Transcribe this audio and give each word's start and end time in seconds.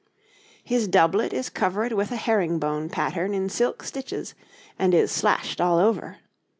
His 0.63 0.87
doublet 0.87 1.31
is 1.31 1.49
covered 1.51 1.91
with 1.93 2.11
a 2.11 2.15
herring 2.15 2.57
bone 2.57 2.89
pattern 2.89 3.35
in 3.35 3.49
silk 3.49 3.83
stitches, 3.83 4.33
and 4.79 4.95
is 4.95 5.11
slashed 5.11 5.61
all 5.61 5.77
over. 5.77 6.17